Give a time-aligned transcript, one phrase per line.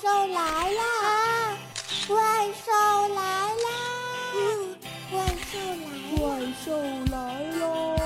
[0.00, 1.56] 兽来啦！
[2.06, 2.16] 怪
[2.52, 2.70] 兽
[3.14, 3.20] 来
[3.54, 3.68] 啦！
[5.10, 5.88] 怪兽来！
[6.18, 6.26] 怪
[6.64, 6.66] 兽
[7.10, 7.16] 来
[7.58, 7.96] 喽！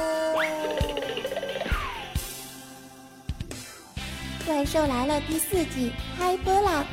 [4.45, 6.85] 怪兽来了第四季开播啦！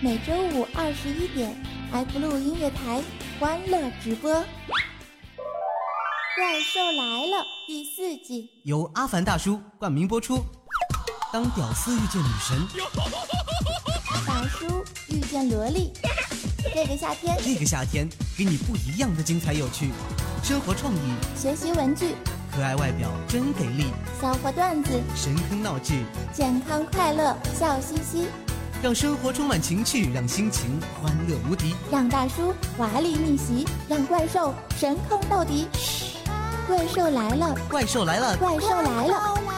[0.00, 1.54] 每周五二十一点
[1.92, 3.02] ，iBlue 音乐台
[3.38, 4.32] 欢乐直播。
[6.34, 10.38] 怪兽来了第四季由阿凡大叔冠名播出。
[11.32, 12.58] 当屌丝遇见女神，
[14.26, 15.92] 大叔遇见萝莉，
[16.74, 19.90] 这个夏天，这个夏天给你不一样的精彩有趣，
[20.42, 22.14] 生活创意，学习文具，
[22.54, 23.86] 可爱外表真给力，
[24.20, 28.26] 笑话段子，神坑闹剧，健康快乐笑嘻嘻，
[28.82, 35.66] 让生活充满情趣，让心情欢乐无敌，让大叔华丽逆袭，让怪兽神坑到底。
[36.68, 37.54] 怪兽来了！
[37.68, 38.36] 怪兽来了！
[38.36, 39.51] 怪兽来了！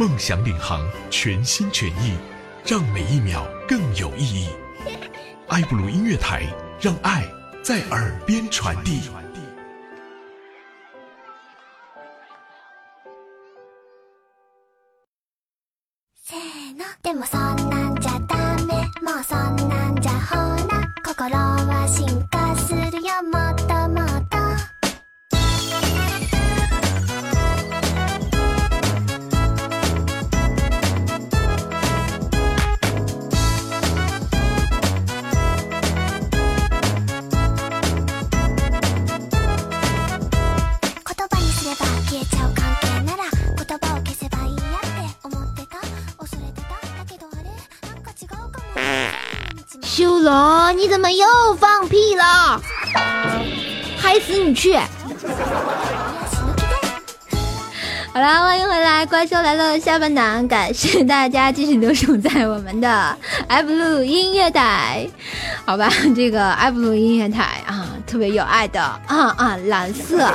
[0.00, 2.16] 梦想领航，全心全意，
[2.64, 4.48] 让每一秒更有意义。
[5.46, 6.42] 爱布鲁音乐台，
[6.80, 7.22] 让爱
[7.62, 9.02] 在耳边传递。
[49.90, 51.26] 修罗，你怎么又
[51.58, 52.62] 放屁了？
[53.98, 54.78] 嗨死你去！
[58.14, 63.18] 好啦，欢迎回来，怪兽来了下半档，感谢大家继续留守在我们的
[63.50, 65.08] iBlue 音乐台。
[65.66, 70.30] 好吧， 这个 iBlue 音乐台啊，特别有爱的啊啊，蓝色。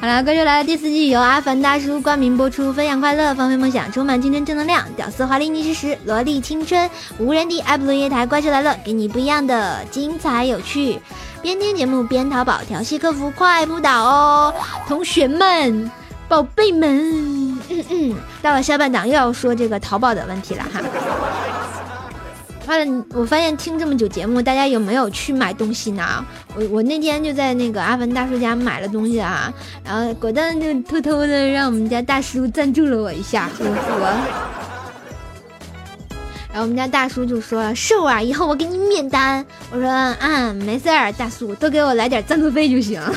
[0.00, 6.88] 好了，怪兽来了第四季由阿凡大叔冠名播出，分享快乐，放飞梦想，充满青春正能量，屌丝华丽逆袭时，萝莉青春
[7.18, 7.58] 无人敌。
[7.62, 11.00] 爱普音乐台怪兽来了，给你不一样的精彩有趣，
[11.42, 14.54] 边听节目边淘宝调戏客服快不倒哦，
[14.86, 15.90] 同学们，
[16.28, 17.58] 宝贝们，
[18.40, 20.80] 到了下半档又要说这个淘宝的问题了哈。
[22.68, 26.22] 发现我发现听这么久节目，大家有没有去买东西呢？
[26.54, 29.50] 我我那天就在那个阿凡大叔家买了东西啊，
[29.82, 34.04] 然后果断就偷偷的让我们家大叔赞助了我一下，我我。
[36.52, 39.42] 然后我们家大叔就说：“瘦啊，以后我给你免单。”
[39.72, 39.88] 我说
[40.20, 43.00] ：“嗯，没事儿，大叔，多给我来点赞助费就行。”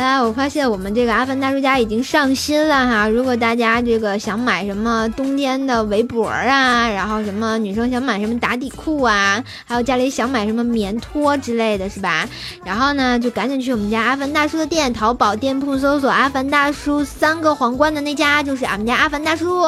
[0.00, 3.08] 啦，我发现我们这个阿凡大叔家已经上新了哈。
[3.08, 12.28] 如果大家这个想买什么冬天的围脖啊，然后什么女生想买什么打底裤啊，还有家里想买什么棉拖之类的是吧？
[12.64, 19.60] 然后呢，就赶紧去我们家阿凡大叔的店，淘宝店铺搜索“阿凡大叔”三个皇冠的那家就是俺们家阿凡大叔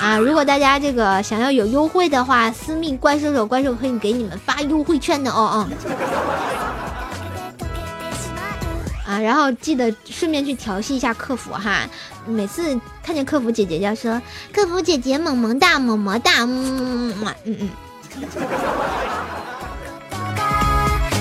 [0.00, 0.16] 啊。
[0.18, 6.87] 如果大家这个想要有优惠的话，私密怪兽手怪兽可以给你们发优惠券的哦，嗯。
[9.08, 11.88] 啊，然后记得顺便去调戏一下客服哈。
[12.26, 17.70] 每次看见客服姐姐就要说：“客服姐姐萌萌哒，么么哒，嗯嗯嗯嗯。”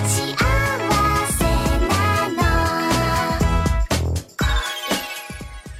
[0.07, 0.35] 幸
[1.27, 1.43] せ
[1.89, 2.41] なの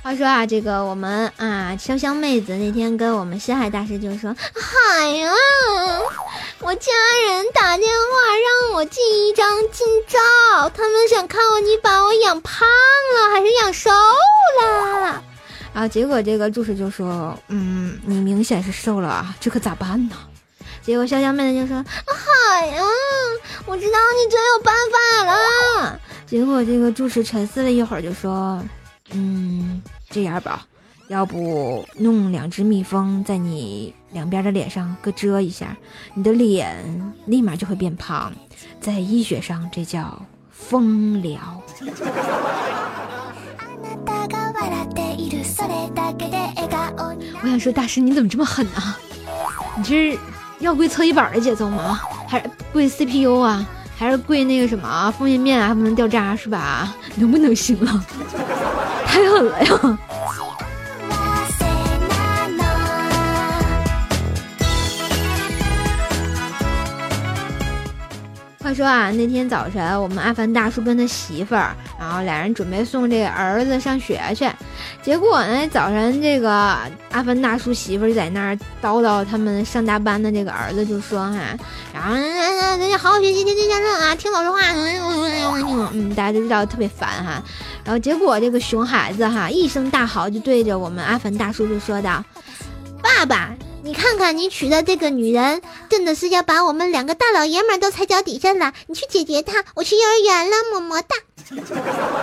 [0.03, 5.31] 话说啊，这个我们啊潇湘妹子那天跟我们深海大师就说：“海呀，
[6.60, 6.90] 我家
[7.26, 10.18] 人打电话让我寄一张近照，
[10.70, 15.22] 他们想看我你把我养胖了还是养瘦了。”
[15.72, 20.16] 然后结果这个助手就说：“嗯，你明显是瘦了啊，这可咋办呢？”
[20.82, 22.82] 结果潇湘妹子就说：“海呀，
[23.64, 28.60] 我知道你真有办法了。”结果这个助手沉思了一会儿就说
[29.12, 29.80] ：“嗯。”
[30.10, 30.66] 这样吧，
[31.08, 35.76] 要不弄两只蜜蜂在你两边的脸上各遮一下，
[36.14, 38.32] 你的脸立马就会变胖。
[38.80, 40.20] 在医学上，这叫
[40.50, 41.38] 蜂疗。
[47.40, 48.98] 我想说，大师你怎么这么狠啊？
[49.76, 50.18] 你这是
[50.58, 52.00] 要跪搓衣板的节奏吗？
[52.26, 53.66] 还是跪 CPU 啊？
[53.96, 55.68] 还是跪那个什么方便面啊？
[55.68, 56.94] 还不能掉渣是吧？
[57.16, 58.04] 能不能行了？
[59.06, 59.98] 太狠了呀！
[68.68, 74.46] 话说啊，那天早晨我们阿凡大叔跟他媳妇儿，然后俩人准备送这个儿子上学去，
[75.02, 76.50] 结果呢，早晨这个
[77.10, 81.38] 阿凡大叔媳妇儿就在那儿叨叨他们上大班的这个儿子，就说哈，
[81.94, 84.58] 然后人家好好学习，天天向上啊，听老师话，
[85.94, 87.42] 嗯，大家都知道特别烦哈。
[87.84, 92.22] 然后结果这个熊孩子哈一声大嚎，就对着我们阿凡大叔就说道
[93.02, 93.48] ：“爸爸。”
[93.88, 98.74] 你看看，你娶的这个女人，真的是要把我们两个大老爷们都踩脚底下了。
[98.86, 101.16] 你去解决她，我去幼儿园了，么么哒。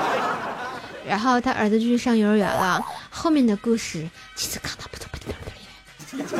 [1.09, 2.85] 然后他儿子就去上幼儿园了。
[3.09, 6.35] 后面的故事，其实看他不不不不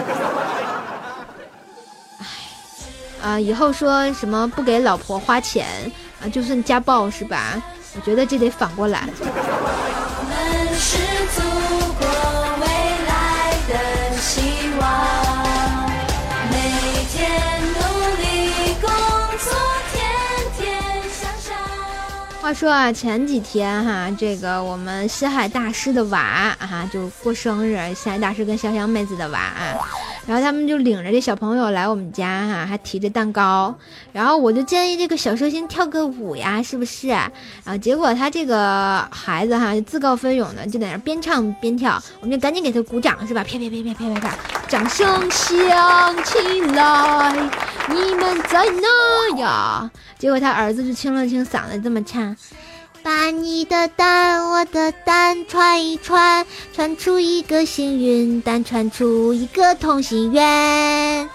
[2.20, 2.26] 哎，
[3.28, 5.92] 啊，以后说什么不给老婆花钱
[6.22, 7.60] 啊，就算家暴是吧？
[7.96, 9.10] 我觉得这得反过来。
[22.46, 29.74] 话说啊，前几天哈，这个我们西海大师的娃啊，就过生日，西海大师跟潇湘妹子的娃啊，
[30.28, 33.74] 然后他们就领着这小朋友来我们家哈，还提着蛋糕，
[34.14, 37.10] 然后我就建议这个小寿星跳个舞呀，是不是？
[37.10, 37.32] 啊，
[37.82, 43.44] 结果他这个孩子哈，自告奋勇的就在那边唱边跳，我们就赶紧给他鼓掌，是吧？
[43.44, 44.38] 啪啪啪啪啪啪啪，
[44.68, 47.34] 掌声响起来，
[47.90, 49.92] 你们在哪呀？
[50.18, 52.36] 结果他儿子就清了清嗓子，这么唱：
[53.04, 61.30] 把你的蛋，我的蛋串一串，串出一个幸运蛋，串出一个同心圆。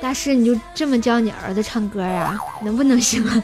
[0.00, 2.38] 大师，你就这么教你儿子唱歌呀？
[2.62, 3.42] 能不能行啊？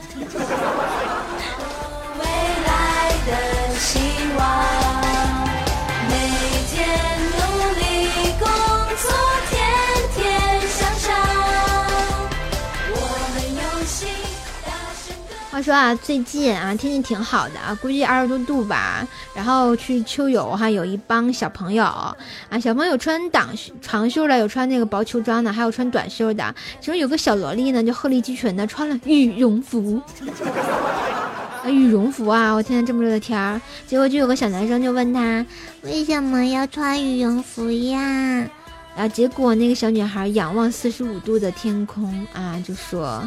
[15.56, 19.08] 话说啊，最近啊天气挺好的啊，估计二十多度吧。
[19.34, 22.14] 然后去秋游哈，有一帮小朋友啊，
[22.60, 23.48] 小朋友穿短
[23.80, 26.54] 长袖的，有穿那个薄秋装的，还有穿短袖的。
[26.78, 29.98] 其中有个小萝莉呢，就鹤立鸡群的穿了羽绒服。
[31.64, 32.52] 啊，羽绒服啊！
[32.52, 35.46] 我天，这么热的天儿，结果就有个小男生就问他
[35.80, 38.46] 为什么要穿羽绒服呀？
[38.94, 43.26] 啊，结果那个小女孩仰望四十五度的天空啊，就说，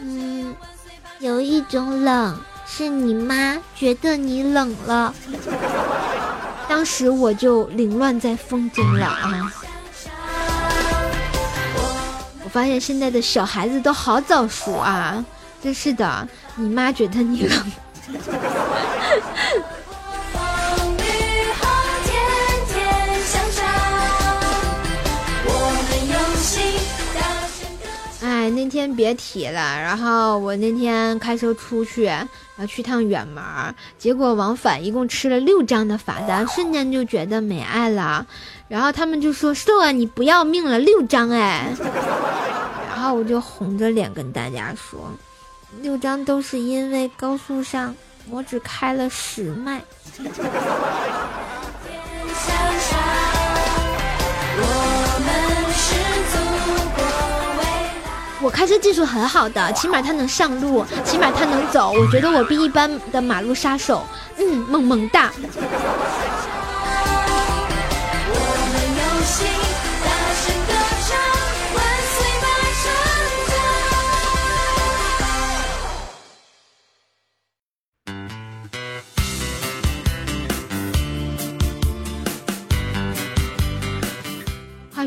[0.00, 0.54] 嗯。
[1.22, 2.36] 有一种冷，
[2.66, 5.14] 是你妈觉得你冷了。
[6.68, 9.52] 当时我就凌乱在风中了啊！
[12.42, 15.24] 我发现现在的小孩子都好早熟啊！
[15.62, 17.72] 真是的，你妈觉得你冷。
[28.42, 29.80] 哎，那天别提了。
[29.80, 32.28] 然后我那天开车出去，然
[32.58, 33.44] 后去趟远门，
[33.96, 38.26] 结果往返一共吃了六张的罚单，瞬间就觉得没爱了。
[38.66, 41.68] 然后他们就说：“瘦啊，你不要命了，六张哎。”
[42.90, 45.08] 然后我就红着脸跟大家说
[45.80, 47.94] ：“六张都是因为高速上
[48.28, 49.80] 我只开了十迈。”
[58.42, 61.92] 我开车技术很好的，起码它能上路，起码它能走。
[61.92, 64.04] 我觉得我比一般的马路杀手，
[64.36, 65.30] 嗯，萌萌哒。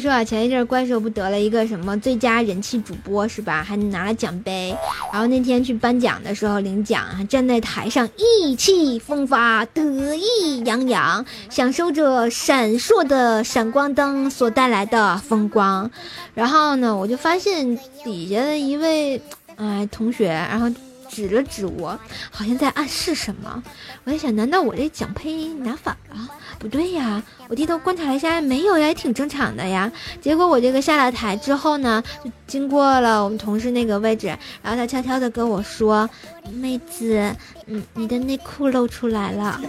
[0.06, 3.64] 话说啊，前一阵怪兽不得了一个什么最佳人气主播是吧？
[3.64, 4.76] 还拿了奖杯。
[5.12, 15.90] 然后那天去颁奖的时候领奖啊，站在台上意气风发、得意洋洋，享受着闪烁的闪光灯所带来的风光。
[16.36, 19.20] 然后呢，我就发现底下的一位
[19.56, 20.70] 哎同学，然后。
[21.10, 21.98] 指了指我，
[22.32, 23.64] 好像在暗示什么。
[24.04, 26.30] 我在想，难道我这奖杯拿反了？
[26.60, 29.92] 不对呀，我低头观察了一下，没有呀，也挺正常的呀。
[30.22, 34.28] 结果我这个下了台之后呢，就经过了我们同事那个位置，
[34.62, 36.10] 然后他悄悄的跟我说
[36.54, 37.36] ：“妹子，
[37.68, 39.60] 嗯，你的内裤露出来了。”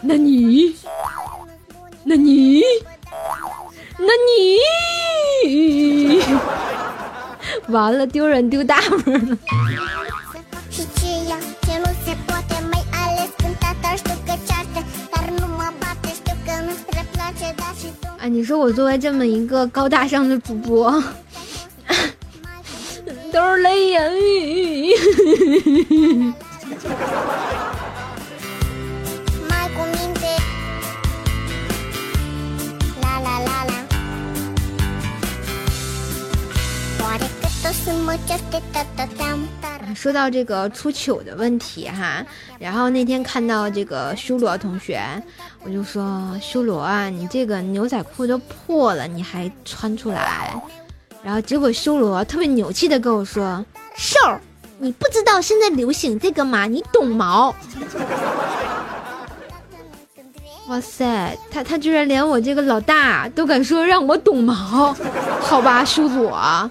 [0.00, 0.76] 那你？
[2.04, 2.62] 那你？
[3.98, 4.06] 那
[5.44, 6.22] 你？
[7.68, 9.38] 完了，丢人丢大发了。
[18.18, 21.02] 啊，你说我作为这么一个高大上的主播，
[23.32, 24.02] 都是泪呀。
[39.94, 42.24] 说到这个出糗的问题哈，
[42.58, 45.00] 然后那天看到这个修罗同学，
[45.64, 50.54] 我就说修罗啊，你这个牛仔裤都破了，你还穿出来？
[51.22, 53.64] 然后结果修罗特别牛气的跟我说
[53.96, 54.18] ：“瘦，
[54.78, 56.66] 你不知道现在流行这个吗？
[56.66, 57.52] 你懂毛？”
[60.68, 64.94] 哇塞，他他居然连我这个老大都敢说让我懂毛，
[65.40, 66.70] 好吧，修罗。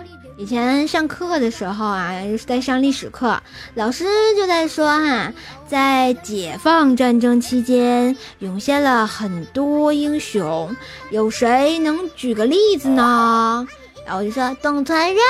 [0.41, 3.39] 以前上课的时候啊，就是在上历史课，
[3.75, 4.05] 老师
[4.35, 5.31] 就在说哈，
[5.67, 10.75] 在解放战争期间涌现了很多英雄，
[11.11, 13.67] 有谁能举个例子呢？
[14.03, 15.21] 然后我就说董存瑞，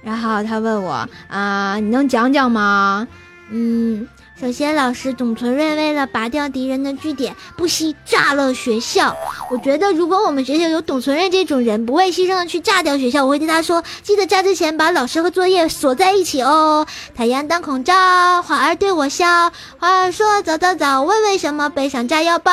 [0.00, 3.08] 然后他问我啊，你能讲讲吗？
[3.50, 4.06] 嗯。
[4.40, 9.14] 首先，老师董存瑞为了拔掉敌人的据点，不惜炸了学校。
[9.50, 16.86] 我觉得，如果我们学校有董存瑞这种人，不畏牺牲的去炸掉学校，我会对他说：记得炸之前把老师和作业锁在一起哦。
[17.14, 22.50] 太阳当空照，花儿对我笑，花儿说：早早早，问为什么背上炸药包？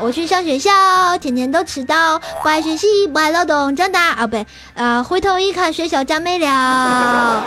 [0.00, 0.72] 我去上学校，
[1.18, 7.44] 天天都迟到，不爱学习，不爱劳动，长大啊，不对，呃，回头一看，学校炸没了。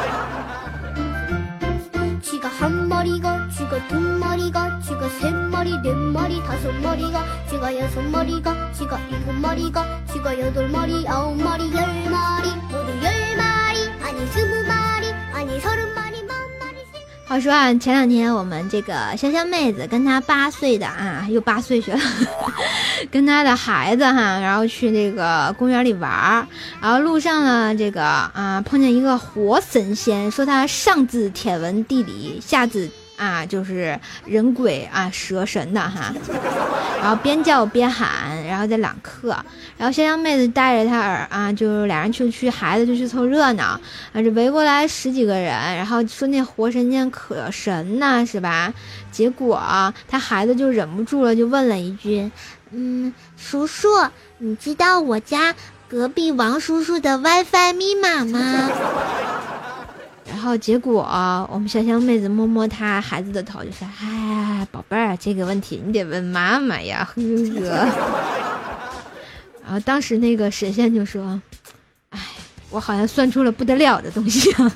[2.63, 12.55] 한머리가 쥐가 두머리가 쥐가 세머리 네머리 다섯머리가 쥐가 여섯머리가 쥐가 일곱머리가 쥐가 여덟머리 아홉머리 열머리
[12.71, 16.02] 모두 열마리 아니 스무마리 아니 서른마리.
[17.33, 21.99] 话说啊，前两天我们这个香香妹子跟她八岁的啊，又八岁去了，
[23.09, 26.47] 跟她的孩子哈，然后去那个公园里玩儿，
[26.79, 32.87] 然后路上呢，这个啊碰见一个活神仙，说他上知天文地理，下知。
[33.23, 36.13] 啊，就是人鬼啊，蛇神的哈，
[36.99, 39.29] 然后边叫边喊，然后在揽客，
[39.77, 43.79] 然后香香妹子带着她儿啊，就是俩人去去，孩子就去凑热闹，
[44.11, 48.73] 啊，这围过来十几个人，然后说那活神仙可神呢，是吧？
[49.09, 49.55] 结果
[50.07, 52.29] 他孩子就忍不住了，就问了一句，
[52.71, 53.87] 嗯，叔叔，
[54.39, 55.55] 你知道我家
[55.87, 58.69] 隔壁王叔叔的 WiFi 密码吗？
[60.25, 61.03] 然后结果，
[61.51, 67.69] 我们香香妹子摸摸她孩子的头，就说：“哎，宝贝儿，这个问题你得问妈妈呀，呵呵。”
[69.63, 71.39] 然后当时那个神仙就说
[72.11, 72.19] ：“哎，
[72.69, 74.71] 我好像算出了不得了的东西啊。”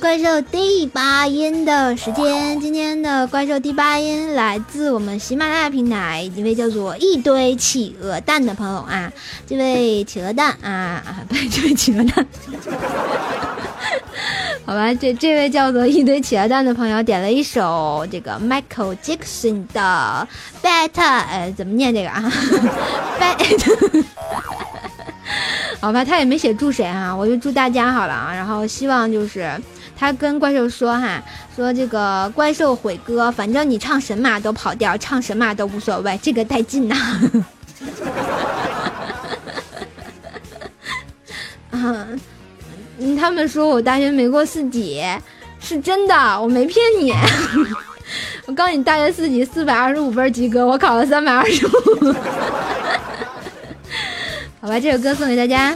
[0.00, 9.10] 怪兽第八音的时间，今天的怪兽第八音来自我们喜马拉雅平台一位叫做一堆企鹅蛋的朋友啊，
[9.46, 12.26] 这位企鹅蛋啊啊， 不对，这位企鹅蛋，
[14.66, 20.28] 好吧，这这位叫做一堆企鹅蛋的朋友点了一首这个 Michael Jackson 的
[20.62, 22.30] Better，呃，怎么念这个啊
[23.18, 24.04] ？Better。
[25.80, 28.32] 好吧，他也没写祝谁啊，我就祝大家好了啊。
[28.34, 29.50] 然后希望就是
[29.98, 31.22] 他跟怪兽说哈，
[31.56, 36.94] 说这个怪兽毁歌，反正你唱神马都跑调，唱神马都无所谓，这个带劲呐。
[41.70, 42.06] 啊，
[43.18, 45.02] 他们说我大学没过四级，
[45.58, 47.12] 是真的，我没骗你。
[48.46, 51.70] 我告诉你，大学四级四百二十五分及格，我考了三百二十五。
[54.60, 55.74] 好吧，这首歌送给大家。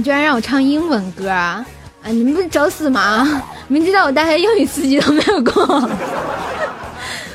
[0.00, 1.62] 们居然让我唱英文歌啊！
[2.02, 2.08] 啊！
[2.08, 3.42] 你们不是找死吗？
[3.68, 5.66] 明知道我大学英语四级都没有过，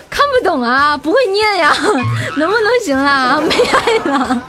[0.09, 1.71] 看不懂啊，不会念呀，
[2.37, 3.39] 能不能行啦？
[3.39, 4.41] 没爱了。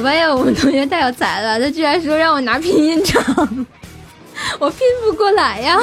[0.00, 3.22] 我发现我们同学太有才了，他居然说让我拿拼音唱，
[4.58, 5.78] 我拼不过来呀。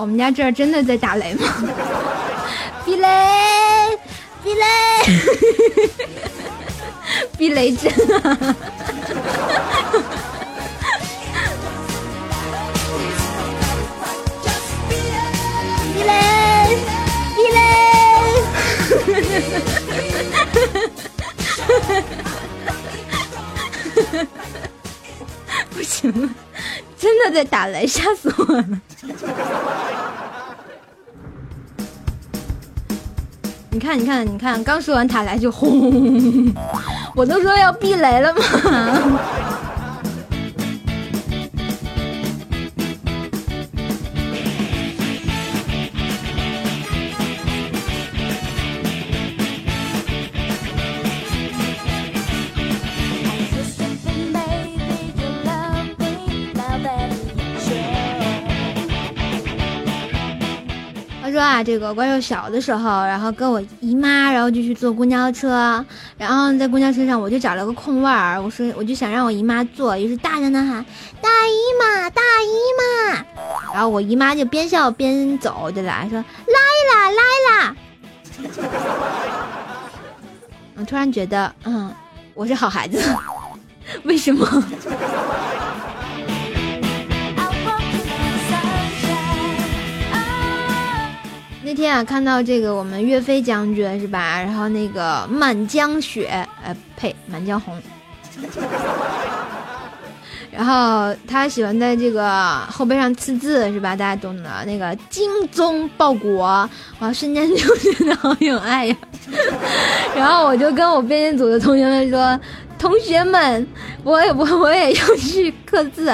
[0.00, 1.46] 我们家这儿真的在打雷吗？
[2.86, 3.06] 避雷，
[4.42, 4.64] 避雷，
[7.36, 7.92] 避雷针
[8.22, 8.56] 啊！
[15.92, 16.12] 避雷，
[17.36, 17.58] 避雷！
[25.70, 26.28] 不行了，
[26.98, 28.64] 真的在打雷，吓死我了！
[33.80, 36.52] 你看，你看，你看，刚说完塔来就轰，
[37.16, 38.40] 我都说要避雷了嘛。
[61.30, 65.84] 说啊，这个怪兽小的时候，然后跟我姨妈，然后就去坐公交车，
[66.16, 70.84] 然后在公交车上我就找了个空位儿，我说我就想让我姨妈坐，于是大声的喊
[71.20, 73.24] 大姨妈，大姨妈，
[73.74, 76.24] 然后我姨妈就边笑边走就来说来
[76.90, 77.76] 啦来啦，
[80.76, 81.92] 我突然觉得，嗯，
[82.34, 83.02] 我是好孩子，
[84.04, 84.46] 为什么？
[91.70, 94.40] 那天啊，看到这个我们岳飞将军是吧？
[94.40, 96.28] 然后那个《满江雪》
[96.64, 97.78] 呃，呸，《满江红》。
[100.50, 103.94] 然后他喜欢在这个后背上刺字是吧？
[103.94, 108.96] 大家懂的，那个精忠报国，哇，瞬间就觉得好有爱呀。
[110.16, 112.36] 然后我就跟我编辑组的同学们说
[112.80, 113.64] ：“同学们，
[114.02, 116.12] 我也我我也要去刻字。”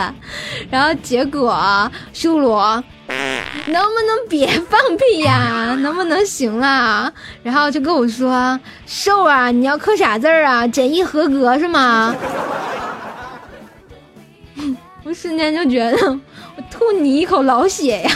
[0.69, 2.85] 然后结果修罗。
[3.68, 5.74] 能不能别放屁呀？
[5.81, 7.12] 能不能行了？
[7.42, 10.66] 然后就跟我说：“瘦啊，你要刻啥字儿啊？
[10.66, 12.14] 检疫合格是吗？”
[15.05, 15.96] 我瞬间就觉得
[16.57, 18.11] 我吐你一口老血呀！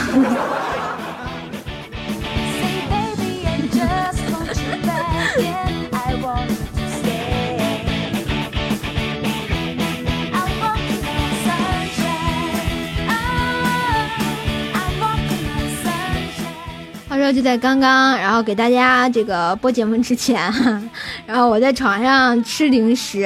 [17.21, 20.51] 说就在刚刚，然后给大家这个播节目之前，
[21.25, 23.21] 然后我在床上吃零食，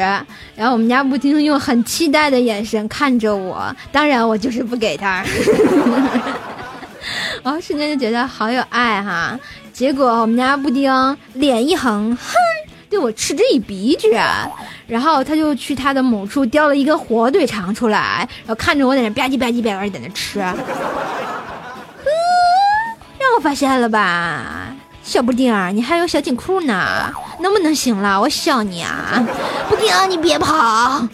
[0.55, 5.23] 然后我们家布丁用很期待的眼神看着我，当然我就是不给他，
[7.43, 9.39] 然 后瞬间就觉得好有爱哈。
[9.71, 12.33] 结果我们家布丁脸一横，哼，
[12.89, 14.49] 对我嗤之以鼻，居然，
[14.87, 20.43] 然后他就去他的某处叼了一根火腿肠出来，然后看着我在那吧唧吧唧吧唧在那吃。
[23.45, 28.19] 发现了吧，小布丁儿，你还有小紧裤呢，能不能行了？
[28.19, 29.23] 我笑你啊，
[29.69, 31.07] 布丁，你别跑！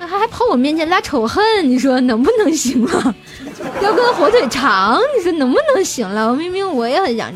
[0.00, 3.14] 还还跑我面前拉仇恨，你说能不能行了？
[3.80, 6.28] 要根火腿肠，你说能不能行了？
[6.28, 7.30] 我明明我也很想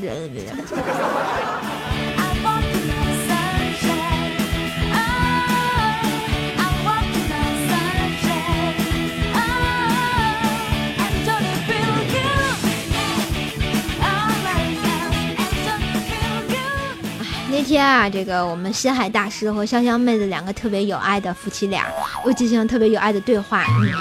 [17.61, 17.67] 那。
[17.67, 21.87] 天啊，这个我们星海大师和香香妹子两个特别有爱的夫妻俩
[22.25, 23.65] 又进行了特别有爱的对话。
[23.81, 23.93] 嗯，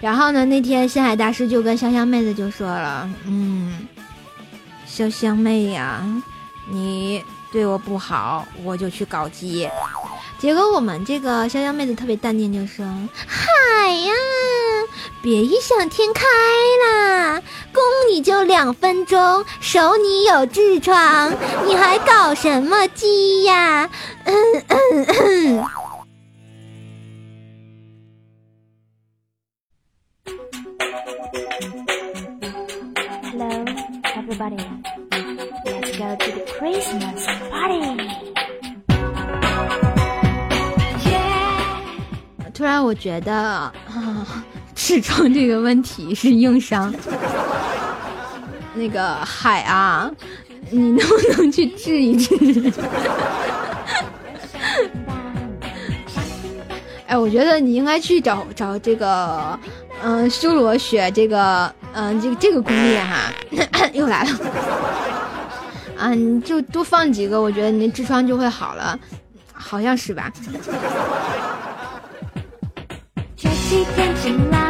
[0.00, 3.86] 然后呢，那天星海大师就跟香香妹子就说了，嗯，
[4.86, 6.04] 香香妹呀，
[6.68, 9.68] 你对我不好，我就去搞基。
[10.38, 12.84] 结果我们这个香香妹子特别淡定，就说
[13.26, 14.12] ：“海呀，
[15.20, 16.24] 别异想天开
[16.84, 21.32] 啦，攻你就两分钟，守你有痔疮，
[21.66, 23.90] 你还搞什么基呀？”
[24.24, 24.34] 嗯
[24.68, 25.64] 嗯嗯。
[33.32, 33.64] Hello,
[34.16, 34.56] everybody.
[35.64, 37.98] Let's go to the Christmas party.
[42.54, 43.72] 突然，我觉得啊，
[44.88, 46.90] 痔疮这个问题是硬伤。
[48.72, 50.10] 那个海啊，
[50.70, 52.72] 你能不能去治一治？
[57.06, 59.60] 哎，我觉得你应该去找找这个，
[60.02, 63.30] 嗯，修罗雪这个，嗯，这个这个攻略哈，
[63.92, 64.30] 又来了。
[65.98, 68.98] 啊，你就多放几个，我觉得你的痔疮就会好了，
[69.52, 70.32] 好像是吧？
[73.36, 74.67] 这几天晴朗，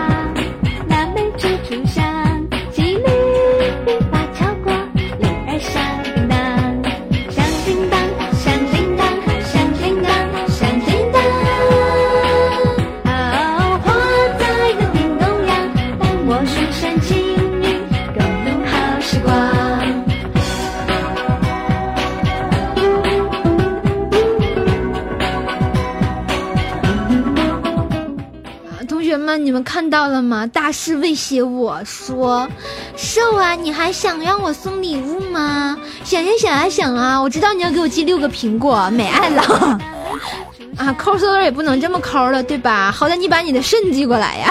[29.39, 30.47] 你们看到了吗？
[30.47, 32.49] 大师威胁我说
[32.97, 35.77] ：“瘦啊，你还想让我送礼物吗？
[36.05, 37.21] 想呀想啊想啊！
[37.21, 39.43] 我知道你要给我寄六个苹果，美爱了。
[40.77, 42.91] 啊，抠搜也不能这么抠了，对吧？
[42.93, 44.51] 好歹你把你的肾寄过来呀。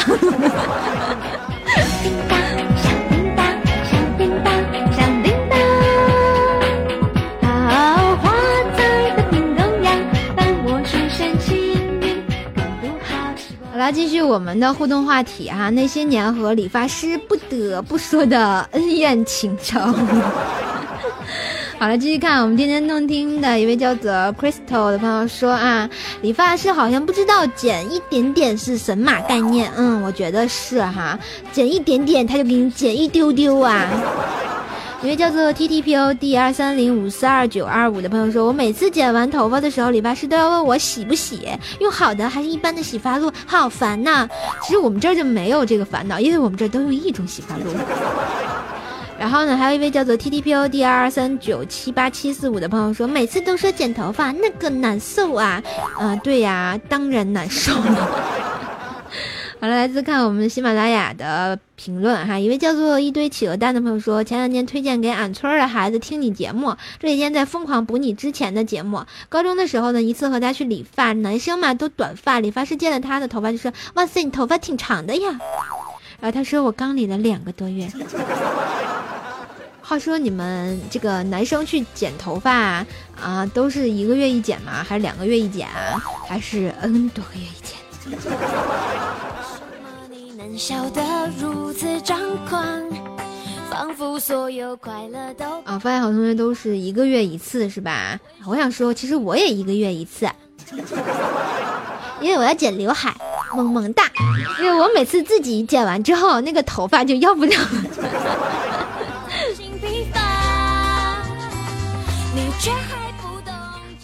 [13.91, 19.79] 继续我们的互动话题哈、那些年和理发师不得不说的恩怨情仇。
[21.79, 25.87] 好了，继续看我们天天动听的一位叫做 Crystal 的朋友说啊，
[26.21, 29.71] 理发师好像不知道剪一点点是神马概念。
[29.77, 31.19] 嗯，我觉得是哈，
[31.51, 33.85] 剪一点点他就给你剪一丢丢啊。
[35.03, 41.47] 一位叫做 T T P O D 二三零五四二九二五的朋友说，我每次剪完头发的时候，理发师都要问我洗不洗，
[41.79, 44.27] 用好的还是一般的洗发露，好烦呐。
[44.63, 47.65] 其实我们这儿就没有这个烦恼，因为我们这儿都用一种洗发露。
[49.19, 55.61] 然后呢，还有一位叫做 T T P O D 二二三九七八七四五的朋友说，每次都说剪头发那个难受啊，
[55.99, 58.09] 啊、对呀、当然难受了。
[59.59, 69.03] 好了，来自看我们喜马拉雅的评论哈，一位叫做一堆企鹅蛋的朋友说，前两天推荐给俺村儿的孩子听你节目，这几天在疯狂补你之前的节目。
[69.29, 75.39] 高中的时候呢，一次和他去理发，男生嘛都短发，理发师见了他的头发就说：“哇塞，你头发挺长的呀。”
[76.21, 77.89] 然后他说：“我刚理了两个多月。”
[79.81, 82.85] 话说你们这个男生去剪头发
[83.19, 84.83] 啊，都是一个月一剪吗？
[84.83, 85.99] 还是两个月一剪啊？
[86.27, 87.76] 还是 N 多个月一剪？
[90.09, 91.01] 你能笑得
[91.39, 92.61] 如此张狂，
[93.69, 98.17] 仿佛所有快乐都啊，发现好同学都是一个月一次是吧？
[98.45, 100.29] 我想说，其实我也一个月一次，
[102.21, 103.13] 因为我要剪刘海，
[103.53, 104.03] 萌萌哒。
[104.59, 107.55] 因为我每次自己剪完之后，那个头发就要不了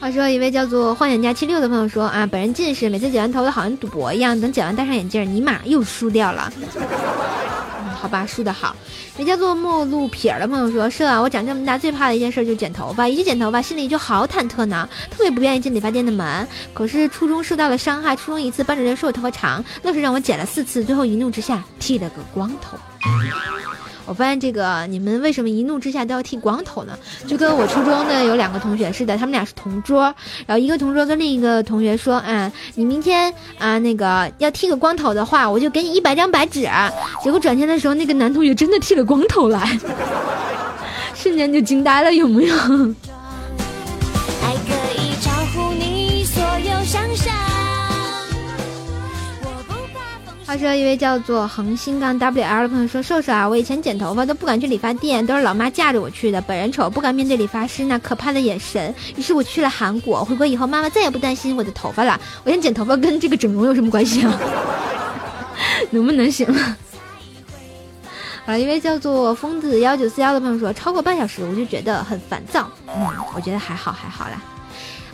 [0.03, 6.51] 话说，一位叫做幻想家七六的朋友说啊，本人近视，每次剪完头发好像赌博一样，等剪完戴上眼镜，尼玛又输掉了。
[6.57, 8.75] 嗯，好吧，输的好。
[9.15, 16.45] 也叫做陌路撇儿的朋友说，是啊，我长这么大最怕的一件事就是剪头发，一去剪头发心里就好忐忑呢，特别不愿意进理发店的门。
[16.73, 22.77] 可是初中受到了伤害，初中一次班主任说我头发长，愣是让我剪了四次，最后一怒之下剃了个光头。
[24.05, 26.97] 我发现这个你们为什么一怒之下都要剃光头呢？
[27.27, 30.13] 就跟我初中的有两个同学似的，他们俩是同桌，
[30.45, 36.67] 然后一个同桌跟另一个同学说，啊，你明天啊那个要剃个光头的话，我就给你一百张白纸。
[37.23, 39.79] 结果转天的时候，那个男同学真的剃了光头来，
[41.15, 42.55] 瞬间就惊呆了，有没有？
[50.53, 56.39] 话说一位叫做恒星杠 WL 的朋友说：“瘦瘦啊，我以前剪头发都不敢去理发店，都是老妈架着我去的。
[56.41, 58.93] 本人丑，不敢面对理发师那可怕的眼神。
[59.15, 62.21] 于是我去了韩国，回国以后，妈妈再也不担心我的头发了。
[62.43, 64.39] 我想剪头发跟这个整容有什么关系啊？
[65.89, 66.77] 能不能行了？”
[68.45, 74.39] 啊，一位叫做疯子幺九四幺的朋友说：“超过半小时我就觉得很烦躁。”嗯，我觉得还好还好啦。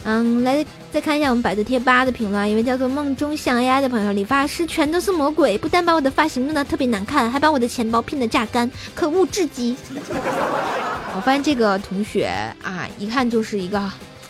[0.09, 9.75] 嗯，来再看一下我们百度贴吧的评论，一位叫做梦中像 AI 的朋友，理发师全都是魔鬼，不但把我的发型弄得特别难看，还把我的钱包骗得榨干，可恶至极。
[11.15, 12.25] 我发现这个同学
[12.63, 13.79] 啊，一看就是一个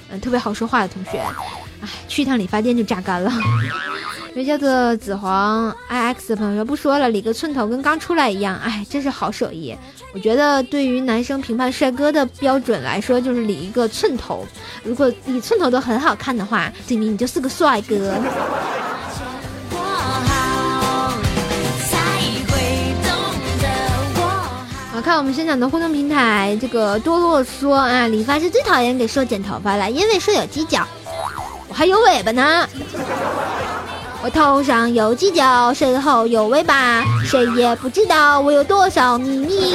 [0.10, 1.18] 嗯特别好说话的同学，
[1.82, 3.32] 哎，去一趟理发店就榨干了。
[4.36, 9.76] 一位叫做紫黄 ix 的朋友说，不说了，理个寸头跟刚出来一样，哎，真是好手艺。
[10.13, 14.46] 我觉得对于男生评判帅哥的标准来说，就是理一个寸头。
[14.84, 18.13] 如果理寸头都很好看的话，证明你就是个帅哥。
[24.94, 30.88] 好看我们现场的互动平台，这个多洛说啊，理发师最讨厌给瘦剪头发了，因为瘦有犄角，
[31.68, 32.70] 我还有尾巴呢。
[34.22, 39.74] 我头上有犄角，身后有尾巴，谁也不知道我有多少秘密。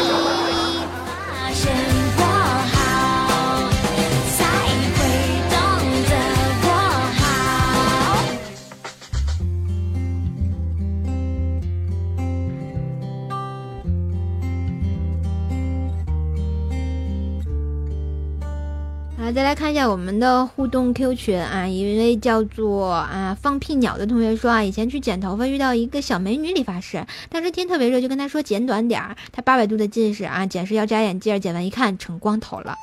[19.24, 29.16] 好，再来看一下我们的互动 Q 群啊，一位叫做啊放屁鸟的同学说啊，以前去剪头发遇到一个小美女理发师，当时天特别热，就跟他说剪短点儿。
[29.32, 32.76] 他八百度的近视啊，剪时要摘眼镜，剪完一看成光头了。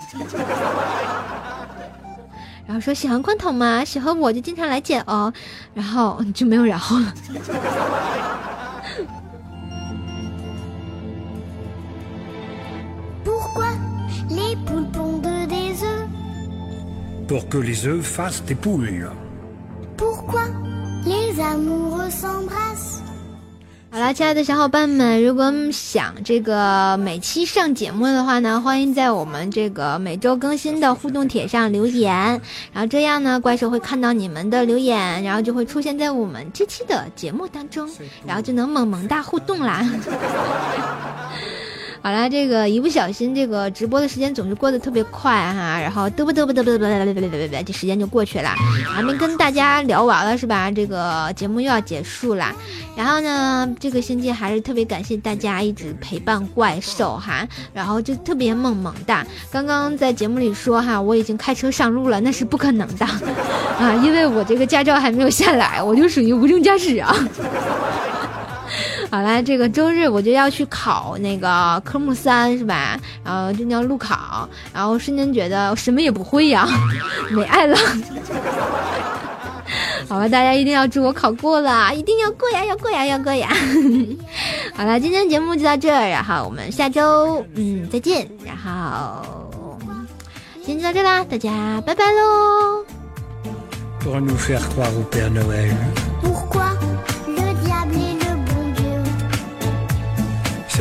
[2.65, 3.85] 然后说喜欢光头吗？
[3.85, 5.31] 喜欢我就经常来剪哦，
[5.75, 7.13] 然后就没有然后了。
[13.23, 13.67] Pourquoi
[14.31, 15.30] les poules pondent des œufs
[17.31, 19.09] pour que les œufs fassent des poules.
[19.95, 20.41] Pourquoi
[21.05, 22.99] les amoureux s'embrassent
[23.89, 32.13] 好了，亲爱的小伙伴们，如果想这个每期上节目的话呢，欢迎在我们这个每周更新的互动帖上留言，
[32.73, 37.89] 然后这样呢，怪兽会看到你们的留言，然后就会出现在我们这期的节目当中，
[38.25, 39.85] 然后就能萌萌哒互动啦。
[42.03, 48.49] 好啦，这个一不小心，这个直播的时间总是过得特别快哈，然后嘚啵嘚啵嘚啵嘚啵嘚啵嘚啵嘚，这时间就过去了，
[48.91, 50.71] 还没跟大家聊完了是吧？
[50.71, 52.51] 这个节目又要结束了。
[52.97, 59.23] 然后呢，这个星期还是特别感谢大家一直陪伴怪兽哈，然后就特别萌萌哒。
[59.51, 63.05] 刚刚在节目里说哈，我已经开车上路了，那是不可能的
[63.77, 67.15] 啊，因为我这个驾照还没有下来，我就属于无证驾驶啊。
[69.11, 72.97] 好啦，这个周日我就要去考那个科目三，是吧？
[73.25, 76.65] 然后就叫路考，然后瞬间觉得我什么也不会呀，
[77.29, 77.77] 没爱了。
[80.07, 83.49] 好吧，大家一定要祝我考过了，一定要过呀，要过呀，要过呀。
[84.75, 89.21] 好了，今天节目就到这儿，然后我们下周嗯再见，然后
[90.65, 92.85] 今天就到这啦，大家拜拜喽。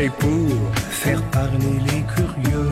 [0.03, 0.49] C'est pour
[0.89, 2.71] faire parler les curieux.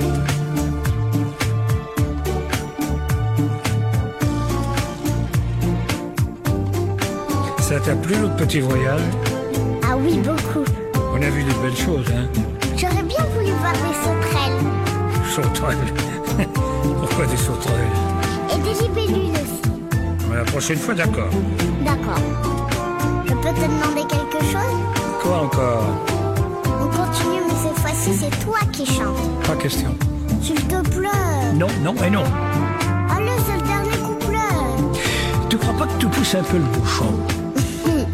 [7.59, 9.03] Ça t'a plu notre petit voyage?
[9.83, 10.65] Ah oui, beaucoup.
[11.13, 12.27] On a vu des belles choses, hein?
[12.79, 14.63] J'aurais bien voulu voir des sauterelles
[15.29, 15.77] Sauterelles?
[16.99, 17.99] Pourquoi des sauterelles?
[18.55, 20.35] Et des libellules aussi.
[20.35, 21.29] La prochaine fois, d'accord.
[21.85, 22.23] D'accord.
[23.27, 24.79] Je peux te demander quelque chose?
[25.21, 26.18] Quoi encore?
[27.99, 29.47] Fois-ci, c'est toi qui chantes.
[29.47, 29.95] Pas question.
[30.43, 31.53] S'il te plaît.
[31.55, 32.25] Non, non et non.
[33.11, 34.99] Allez, c'est le dernier couplet.
[35.49, 37.15] Tu crois pas que tu pousses un peu le bouchon?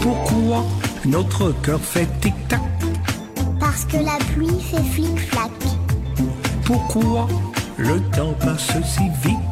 [0.00, 0.64] Pourquoi
[1.04, 2.60] notre cœur fait tic-tac?
[3.58, 5.50] Parce que la pluie fait flic-flac.
[6.64, 7.28] Pourquoi
[7.76, 9.45] le temps passe si vite?